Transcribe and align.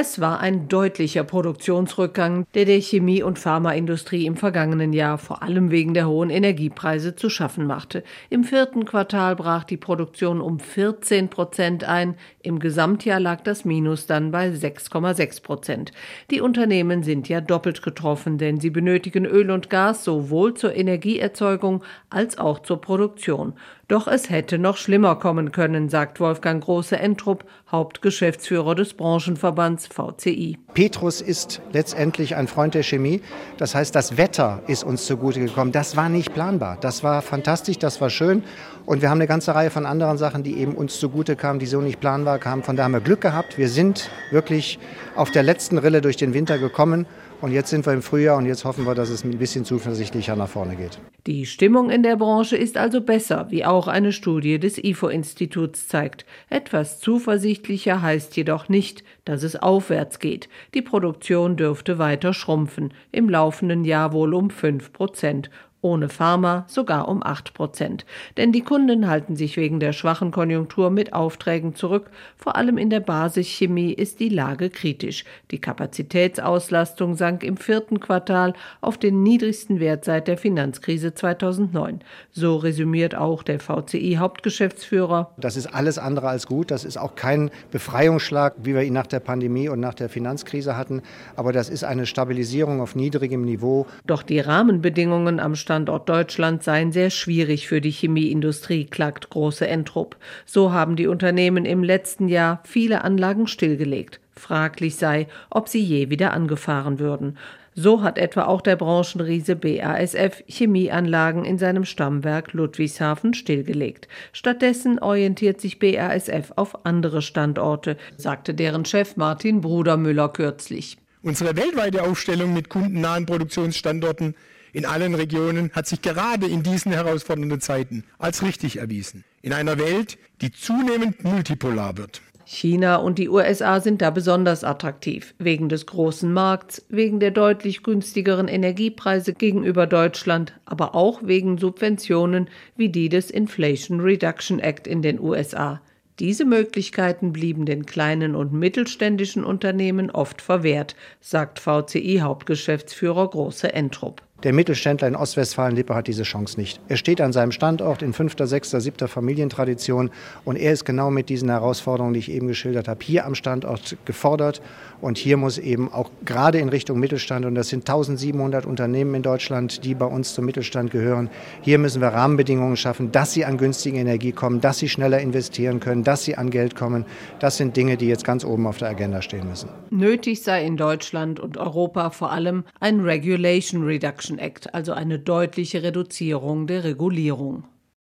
Es 0.00 0.20
war 0.20 0.38
ein 0.38 0.68
deutlicher 0.68 1.24
Produktionsrückgang, 1.24 2.46
der 2.54 2.66
der 2.66 2.80
Chemie- 2.80 3.24
und 3.24 3.36
Pharmaindustrie 3.36 4.26
im 4.26 4.36
vergangenen 4.36 4.92
Jahr 4.92 5.18
vor 5.18 5.42
allem 5.42 5.72
wegen 5.72 5.92
der 5.92 6.06
hohen 6.06 6.30
Energiepreise 6.30 7.16
zu 7.16 7.28
schaffen 7.28 7.66
machte. 7.66 8.04
Im 8.30 8.44
vierten 8.44 8.84
Quartal 8.84 9.34
brach 9.34 9.64
die 9.64 9.76
Produktion 9.76 10.40
um 10.40 10.60
14 10.60 11.30
Prozent 11.30 11.82
ein. 11.82 12.14
Im 12.42 12.60
Gesamtjahr 12.60 13.18
lag 13.18 13.40
das 13.40 13.64
Minus 13.64 14.06
dann 14.06 14.30
bei 14.30 14.50
6,6 14.50 15.42
Prozent. 15.42 15.90
Die 16.30 16.42
Unternehmen 16.42 17.02
sind 17.02 17.28
ja 17.28 17.40
doppelt 17.40 17.82
getroffen, 17.82 18.38
denn 18.38 18.60
sie 18.60 18.70
benötigen 18.70 19.24
Öl 19.26 19.50
und 19.50 19.68
Gas 19.68 20.04
sowohl 20.04 20.54
zur 20.54 20.76
Energieerzeugung 20.76 21.82
als 22.08 22.38
auch 22.38 22.60
zur 22.60 22.80
Produktion. 22.80 23.54
Doch 23.88 24.06
es 24.06 24.28
hätte 24.28 24.58
noch 24.58 24.76
schlimmer 24.76 25.16
kommen 25.16 25.50
können, 25.50 25.88
sagt 25.88 26.20
Wolfgang 26.20 26.62
Große-Entrup, 26.62 27.44
Hauptgeschäftsführer 27.72 28.74
des 28.74 28.92
Branchenverbands 28.92 29.87
VCI. 29.92 30.58
Petrus 30.74 31.20
ist 31.20 31.60
letztendlich 31.72 32.36
ein 32.36 32.48
Freund 32.48 32.74
der 32.74 32.82
Chemie. 32.82 33.20
Das 33.56 33.74
heißt, 33.74 33.94
das 33.94 34.16
Wetter 34.16 34.62
ist 34.66 34.84
uns 34.84 35.06
zugute 35.06 35.40
gekommen. 35.40 35.72
Das 35.72 35.96
war 35.96 36.08
nicht 36.08 36.34
planbar. 36.34 36.78
Das 36.80 37.02
war 37.02 37.22
fantastisch, 37.22 37.78
das 37.78 38.00
war 38.00 38.10
schön. 38.10 38.42
Und 38.86 39.02
wir 39.02 39.10
haben 39.10 39.18
eine 39.18 39.26
ganze 39.26 39.54
Reihe 39.54 39.70
von 39.70 39.84
anderen 39.84 40.18
Sachen, 40.18 40.42
die 40.42 40.56
eben 40.58 40.74
uns 40.74 40.98
zugute 40.98 41.36
kamen, 41.36 41.58
die 41.58 41.66
so 41.66 41.80
nicht 41.80 42.00
planbar 42.00 42.38
kamen. 42.38 42.62
Von 42.62 42.76
daher 42.76 42.86
haben 42.86 42.92
wir 42.92 43.00
Glück 43.00 43.20
gehabt. 43.20 43.58
Wir 43.58 43.68
sind 43.68 44.10
wirklich 44.30 44.78
auf 45.14 45.30
der 45.30 45.42
letzten 45.42 45.78
Rille 45.78 46.00
durch 46.00 46.16
den 46.16 46.32
Winter 46.34 46.58
gekommen. 46.58 47.06
Und 47.40 47.52
jetzt 47.52 47.70
sind 47.70 47.86
wir 47.86 47.92
im 47.92 48.02
Frühjahr 48.02 48.36
und 48.36 48.46
jetzt 48.46 48.64
hoffen 48.64 48.84
wir, 48.84 48.96
dass 48.96 49.10
es 49.10 49.22
ein 49.22 49.38
bisschen 49.38 49.64
zuversichtlicher 49.64 50.34
nach 50.34 50.48
vorne 50.48 50.74
geht. 50.74 50.98
Die 51.28 51.46
Stimmung 51.46 51.88
in 51.88 52.02
der 52.02 52.16
Branche 52.16 52.56
ist 52.56 52.76
also 52.76 53.00
besser, 53.00 53.46
wie 53.50 53.64
auch 53.64 53.86
eine 53.86 54.10
Studie 54.10 54.58
des 54.58 54.76
IFO-Instituts 54.76 55.86
zeigt. 55.86 56.26
Etwas 56.50 56.98
zuversichtlicher 56.98 58.02
heißt 58.02 58.36
jedoch 58.36 58.68
nicht, 58.68 59.04
dass 59.24 59.44
es 59.44 59.54
aufwärts 59.68 60.18
geht. 60.18 60.48
Die 60.72 60.80
Produktion 60.80 61.56
dürfte 61.56 61.98
weiter 61.98 62.32
schrumpfen, 62.32 62.94
im 63.12 63.28
laufenden 63.28 63.84
Jahr 63.84 64.14
wohl 64.14 64.32
um 64.32 64.48
5 64.48 64.94
Prozent 64.94 65.50
ohne 65.80 66.08
Pharma 66.08 66.64
sogar 66.66 67.08
um 67.08 67.22
8 67.22 67.54
Prozent. 67.54 68.04
Denn 68.36 68.52
die 68.52 68.62
Kunden 68.62 69.08
halten 69.08 69.36
sich 69.36 69.56
wegen 69.56 69.78
der 69.78 69.92
schwachen 69.92 70.30
Konjunktur 70.30 70.90
mit 70.90 71.12
Aufträgen 71.12 71.74
zurück. 71.74 72.10
Vor 72.36 72.56
allem 72.56 72.78
in 72.78 72.90
der 72.90 73.00
Basischemie 73.00 73.92
ist 73.92 74.18
die 74.20 74.28
Lage 74.28 74.70
kritisch. 74.70 75.24
Die 75.50 75.60
Kapazitätsauslastung 75.60 77.14
sank 77.14 77.44
im 77.44 77.56
vierten 77.56 78.00
Quartal 78.00 78.54
auf 78.80 78.98
den 78.98 79.22
niedrigsten 79.22 79.78
Wert 79.78 80.04
seit 80.04 80.26
der 80.26 80.36
Finanzkrise 80.36 81.14
2009. 81.14 82.00
So 82.32 82.56
resümiert 82.56 83.14
auch 83.14 83.42
der 83.42 83.60
VCI-Hauptgeschäftsführer. 83.60 85.32
Das 85.36 85.56
ist 85.56 85.66
alles 85.66 85.98
andere 85.98 86.28
als 86.28 86.46
gut. 86.46 86.70
Das 86.70 86.84
ist 86.84 86.96
auch 86.96 87.14
kein 87.14 87.50
Befreiungsschlag, 87.70 88.54
wie 88.62 88.74
wir 88.74 88.82
ihn 88.82 88.94
nach 88.94 89.06
der 89.06 89.20
Pandemie 89.20 89.68
und 89.68 89.78
nach 89.78 89.94
der 89.94 90.08
Finanzkrise 90.08 90.76
hatten. 90.76 91.02
Aber 91.36 91.52
das 91.52 91.68
ist 91.68 91.84
eine 91.84 92.06
Stabilisierung 92.06 92.80
auf 92.80 92.96
niedrigem 92.96 93.42
Niveau. 93.42 93.86
Doch 94.06 94.22
die 94.22 94.40
Rahmenbedingungen 94.40 95.38
am 95.38 95.54
Standort 95.68 96.08
Deutschland 96.08 96.62
seien 96.62 96.92
sehr 96.92 97.10
schwierig 97.10 97.68
für 97.68 97.82
die 97.82 97.90
Chemieindustrie, 97.90 98.86
klagt 98.86 99.28
Große 99.28 99.68
Entrup. 99.68 100.16
So 100.46 100.72
haben 100.72 100.96
die 100.96 101.08
Unternehmen 101.08 101.66
im 101.66 101.84
letzten 101.84 102.28
Jahr 102.28 102.62
viele 102.64 103.04
Anlagen 103.04 103.46
stillgelegt. 103.46 104.18
Fraglich 104.34 104.96
sei, 104.96 105.26
ob 105.50 105.68
sie 105.68 105.82
je 105.82 106.08
wieder 106.08 106.32
angefahren 106.32 106.98
würden. 106.98 107.36
So 107.74 108.02
hat 108.02 108.16
etwa 108.16 108.44
auch 108.46 108.62
der 108.62 108.76
Branchenriese 108.76 109.56
BASF 109.56 110.42
Chemieanlagen 110.46 111.44
in 111.44 111.58
seinem 111.58 111.84
Stammwerk 111.84 112.54
Ludwigshafen 112.54 113.34
stillgelegt. 113.34 114.08
Stattdessen 114.32 114.98
orientiert 114.98 115.60
sich 115.60 115.78
BASF 115.78 116.50
auf 116.56 116.86
andere 116.86 117.20
Standorte, 117.20 117.98
sagte 118.16 118.54
deren 118.54 118.86
Chef 118.86 119.18
Martin 119.18 119.60
Brudermüller 119.60 120.30
kürzlich. 120.30 120.96
Unsere 121.20 121.54
weltweite 121.56 122.04
Aufstellung 122.04 122.54
mit 122.54 122.70
kundennahen 122.70 123.26
Produktionsstandorten 123.26 124.34
in 124.78 124.86
allen 124.86 125.16
Regionen 125.16 125.72
hat 125.72 125.88
sich 125.88 126.02
gerade 126.02 126.46
in 126.46 126.62
diesen 126.62 126.92
herausfordernden 126.92 127.60
Zeiten 127.60 128.04
als 128.16 128.44
richtig 128.44 128.76
erwiesen. 128.76 129.24
In 129.42 129.52
einer 129.52 129.76
Welt, 129.76 130.18
die 130.40 130.52
zunehmend 130.52 131.24
multipolar 131.24 131.98
wird. 131.98 132.22
China 132.44 132.96
und 132.96 133.18
die 133.18 133.28
USA 133.28 133.80
sind 133.80 134.00
da 134.00 134.10
besonders 134.10 134.62
attraktiv, 134.62 135.34
wegen 135.38 135.68
des 135.68 135.86
großen 135.86 136.32
Markts, 136.32 136.86
wegen 136.88 137.18
der 137.18 137.32
deutlich 137.32 137.82
günstigeren 137.82 138.46
Energiepreise 138.46 139.34
gegenüber 139.34 139.88
Deutschland, 139.88 140.52
aber 140.64 140.94
auch 140.94 141.22
wegen 141.24 141.58
Subventionen 141.58 142.48
wie 142.76 142.88
die 142.88 143.08
des 143.08 143.32
Inflation 143.32 143.98
Reduction 143.98 144.60
Act 144.60 144.86
in 144.86 145.02
den 145.02 145.18
USA. 145.18 145.80
Diese 146.20 146.44
Möglichkeiten 146.44 147.32
blieben 147.32 147.66
den 147.66 147.84
kleinen 147.84 148.36
und 148.36 148.52
mittelständischen 148.52 149.42
Unternehmen 149.42 150.12
oft 150.12 150.40
verwehrt, 150.40 150.94
sagt 151.20 151.58
VCI-Hauptgeschäftsführer 151.58 153.28
Große 153.28 153.72
Entrup. 153.72 154.22
Der 154.44 154.52
Mittelständler 154.52 155.08
in 155.08 155.16
Ostwestfalen-Lippe 155.16 155.96
hat 155.96 156.06
diese 156.06 156.22
Chance 156.22 156.60
nicht. 156.60 156.80
Er 156.86 156.96
steht 156.96 157.20
an 157.20 157.32
seinem 157.32 157.50
Standort 157.50 158.02
in 158.02 158.12
fünfter, 158.12 158.46
sechster, 158.46 158.80
siebter 158.80 159.08
Familientradition 159.08 160.10
und 160.44 160.54
er 160.54 160.72
ist 160.72 160.84
genau 160.84 161.10
mit 161.10 161.28
diesen 161.28 161.50
Herausforderungen, 161.50 162.14
die 162.14 162.20
ich 162.20 162.30
eben 162.30 162.46
geschildert 162.46 162.86
habe, 162.86 163.04
hier 163.04 163.26
am 163.26 163.34
Standort 163.34 163.96
gefordert. 164.04 164.62
Und 165.00 165.18
hier 165.18 165.36
muss 165.36 165.58
eben 165.58 165.92
auch 165.92 166.10
gerade 166.24 166.58
in 166.58 166.68
Richtung 166.68 167.00
Mittelstand, 167.00 167.46
und 167.46 167.56
das 167.56 167.68
sind 167.68 167.80
1700 167.88 168.64
Unternehmen 168.64 169.16
in 169.16 169.22
Deutschland, 169.22 169.84
die 169.84 169.96
bei 169.96 170.06
uns 170.06 170.34
zum 170.34 170.44
Mittelstand 170.44 170.92
gehören, 170.92 171.30
hier 171.62 171.78
müssen 171.78 172.00
wir 172.00 172.08
Rahmenbedingungen 172.08 172.76
schaffen, 172.76 173.10
dass 173.10 173.32
sie 173.32 173.44
an 173.44 173.58
günstige 173.58 173.98
Energie 173.98 174.30
kommen, 174.30 174.60
dass 174.60 174.78
sie 174.78 174.88
schneller 174.88 175.18
investieren 175.20 175.80
können, 175.80 176.04
dass 176.04 176.24
sie 176.24 176.36
an 176.36 176.50
Geld 176.50 176.76
kommen. 176.76 177.06
Das 177.40 177.56
sind 177.56 177.76
Dinge, 177.76 177.96
die 177.96 178.06
jetzt 178.06 178.24
ganz 178.24 178.44
oben 178.44 178.68
auf 178.68 178.78
der 178.78 178.88
Agenda 178.90 179.20
stehen 179.20 179.48
müssen. 179.48 179.68
Nötig 179.90 180.44
sei 180.44 180.64
in 180.64 180.76
Deutschland 180.76 181.40
und 181.40 181.56
Europa 181.56 182.10
vor 182.10 182.30
allem 182.30 182.62
ein 182.78 183.00
Regulation 183.00 183.82
Reduction 183.82 184.27
Action 184.28 184.38
Act, 184.38 184.74
also 184.74 184.92
eine 184.92 185.18
deutliche 185.18 185.82
Reduzierung 185.82 186.66
der 186.66 186.84
Regulierung. 186.84 187.64